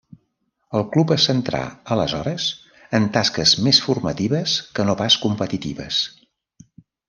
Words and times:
El 0.77 0.85
club 0.95 1.11
se 1.13 1.17
centrà, 1.25 1.59
aleshores, 1.97 2.47
en 3.01 3.07
tasques 3.19 3.55
més 3.69 3.83
formatives, 3.91 4.57
que 4.79 4.89
no 4.91 4.99
pas 5.05 5.23
competitives. 5.29 6.05